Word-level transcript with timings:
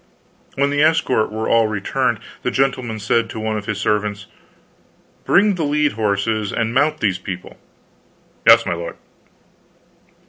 When 0.55 0.71
the 0.71 0.81
escort 0.81 1.31
were 1.31 1.47
all 1.47 1.67
returned, 1.67 2.21
the 2.41 2.49
gentleman 2.49 2.97
said 2.97 3.29
to 3.29 3.39
one 3.39 3.55
of 3.55 3.67
his 3.67 3.79
servants: 3.79 4.25
"Bring 5.25 5.53
the 5.53 5.63
led 5.63 5.91
horses 5.91 6.51
and 6.51 6.73
mount 6.73 7.01
these 7.01 7.19
people." 7.19 7.59
"Yes, 8.47 8.65
my 8.65 8.73
lord." 8.73 8.95